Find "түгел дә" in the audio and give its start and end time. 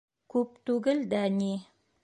0.71-1.23